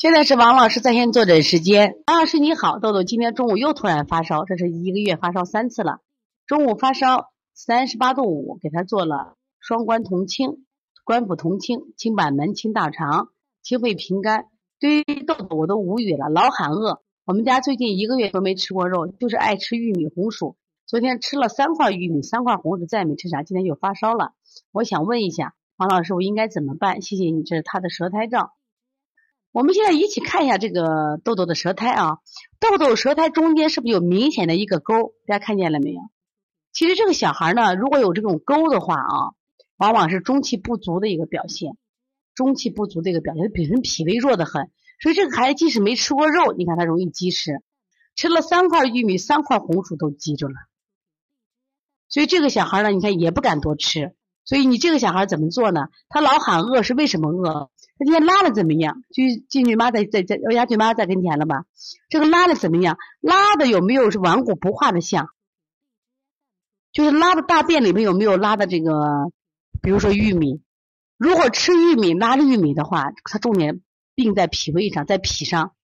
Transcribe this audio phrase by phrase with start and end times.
[0.00, 1.96] 现在是王老师在线坐诊时间。
[2.06, 6.00] 王老师你好，豆豆今天中午又突然发烧，这是一个月发烧三次了。
[6.46, 10.64] 中午发烧三十八度五，给他做了双关同清、
[11.04, 13.28] 关辅同清、清板门、清大肠、
[13.62, 14.46] 清肺平肝。
[14.78, 17.02] 对于豆豆我都无语了，老喊饿。
[17.26, 20.56] 我们家最近一个月都没吃过肉，就是爱吃玉米红薯。
[20.86, 23.42] 昨天吃了三块玉米，三块红薯，再也没吃啥。
[23.42, 24.32] 今天又发烧了，
[24.72, 27.02] 我想问一下王老师，我应该怎么办？
[27.02, 28.54] 谢谢你，这是他的舌苔照。
[29.52, 32.18] 我们现在一起看一下这个豆豆的舌苔啊，
[32.60, 35.14] 豆豆舌苔中间是不是有明显的一个沟？
[35.26, 36.00] 大家看见了没有？
[36.72, 39.34] 其实这个小孩呢，如果有这种沟的话啊，
[39.76, 41.76] 往往是中气不足的一个表现，
[42.34, 47.60] 中气不足的一个表现，本身脾胃弱的很，所以这个孩子即使没吃过肉，你看他容易积食，
[48.14, 50.54] 吃了三块玉米、三块红薯都积着了，
[52.08, 54.14] 所以这个小孩呢，你看也不敢多吃。
[54.44, 55.88] 所以你这个小孩怎么做呢？
[56.08, 57.70] 他老喊饿是为什么饿？
[58.00, 59.04] 他今天拉的怎么样？
[59.12, 61.66] 就金女妈在在在鸭嘴妈在跟前了吧？
[62.08, 62.96] 这个拉的怎么样？
[63.20, 65.28] 拉的有没有是顽固不化的象？
[66.92, 69.30] 就是拉的大便里面有没有拉的这个？
[69.82, 70.62] 比如说玉米，
[71.18, 73.82] 如果吃玉米拉玉米的话，它重点
[74.14, 75.74] 病在脾胃上，在脾上。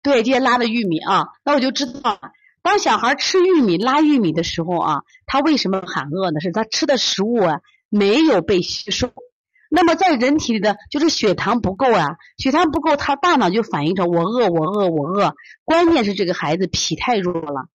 [0.00, 2.32] 对，今天拉的玉米啊，那我就知道了。
[2.62, 6.40] 当小孩吃玉米拉玉米的时候啊，他为什么喊饿呢？
[6.40, 7.60] 是他吃的食物啊
[7.96, 9.12] 没有被吸收。
[9.70, 15.34] 那么在人体里的就是血糖不够啊，血糖不够，他大脑就反映着我饿，我饿，我饿。
[15.64, 17.68] 关键是这个孩子脾太弱了，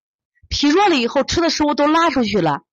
[0.49, 2.63] 脾弱了以后吃的食物都拉出去了，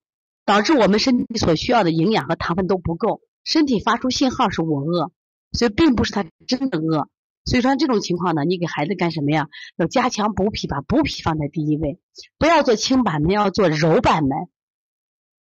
[0.44, 5.10] 导致我们身体所需要的营养和糖分都不够，身体发出信号是我饿，
[5.52, 7.08] 所以并不是他真的饿。
[7.44, 9.46] 所以说这种情况呢，你给孩子干什么呀？
[9.76, 12.00] 要加强补脾，把补脾放在第一位，
[12.38, 14.48] 不要做清板门，要做柔板门。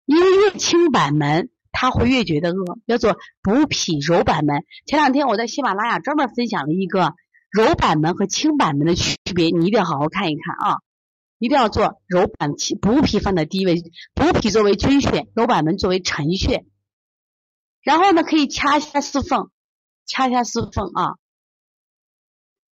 [0.06, 2.78] 因为越清板门，他会越觉得饿。
[2.86, 4.64] 要做补脾柔板门。
[4.86, 7.14] 前两天我在喜马拉雅专门分享了一个
[7.50, 10.78] 柔板门和清板门的区别，你一定要好好看一看啊！
[11.38, 13.82] 一定要做柔板气补脾放在第一位，
[14.14, 16.64] 补脾作为君穴，柔板门作为臣穴。
[17.82, 19.50] 然后呢，可以掐一下四缝，
[20.06, 21.14] 掐一下四缝啊。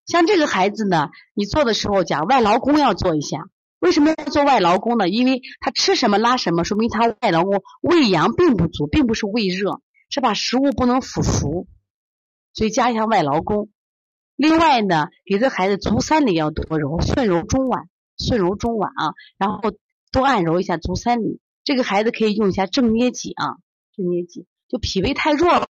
[0.06, 3.48] 像这个孩子呢，你做的时候讲外劳宫要做一下。
[3.82, 5.08] 为什么要做外劳宫呢？
[5.08, 11.66] 因为他吃什么拉什么，说明他外劳宫胃阳并不足，并不是胃热，是把食物不能腐熟，
[12.52, 13.70] 所以加一下外劳宫。
[14.36, 19.72] 另外呢，给这孩子足三里要多揉，顺揉中脘，顺揉中脘啊，然后
[20.12, 21.40] 多按揉一下足三里。
[21.64, 23.56] 这个孩子可以用一下正捏脊啊，
[23.96, 24.46] 正捏脊。
[24.68, 25.66] 就脾胃太弱了，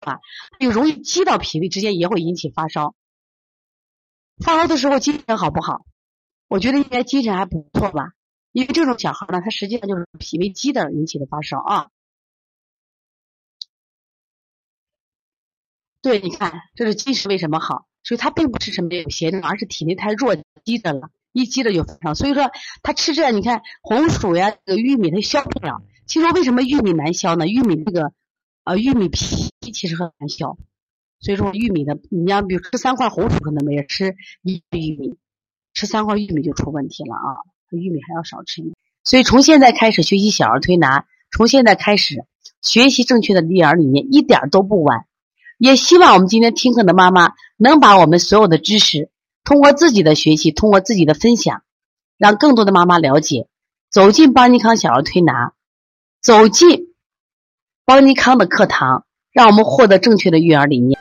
[0.60, 2.94] 就容易积到脾胃，之间也会引起发烧。
[4.44, 5.84] 发烧的时候精神好不好？
[6.48, 8.12] 我觉得应该精神还不错吧，
[8.52, 11.90] 因为这种小孩呢，他实际上就是脾胃积的引起的发烧啊。
[16.02, 17.86] 对，你看这是积食为什么好？
[18.04, 22.14] 所以他并不是什么有邪症，而是体内太弱积着了，一积着就发烧。
[22.14, 25.82] 所以说他吃这，你看红薯呀、这个玉米，他消不了。
[26.06, 27.48] 其实为什么玉米难消呢？
[27.48, 28.12] 玉米这个
[28.62, 30.56] 呃玉米皮其实很难消。
[31.18, 35.18] 所以说玉米的，你要比如吃三块红薯可能没事，吃一粒玉米，
[35.76, 37.36] 吃三块玉米就出问题了啊！
[37.70, 38.74] 玉米还要少吃一点。
[39.04, 42.24] 所以从现在开始学习小儿推拿，从现在开始
[42.62, 45.04] 学习正确的育儿理念，一点都不晚。
[45.58, 49.10] 也希望我们今天听课的妈妈能把我们所有的知识，
[49.44, 51.62] 通过自己的学习，通过自己的分享，
[52.16, 53.46] 让更多的妈妈了解，
[53.90, 55.52] 走进邦尼康小儿推拿，
[56.22, 56.94] 走进
[57.84, 59.04] 邦尼康的课堂。
[59.32, 60.98] 让我们获得正确的育儿理念。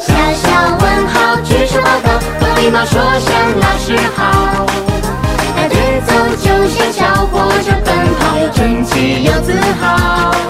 [0.00, 0.50] 小小
[0.82, 2.09] 问号，举手报告，
[2.60, 4.66] 礼貌说声老师好。
[5.56, 10.49] 排队走就像小火车奔跑又整齐又自豪。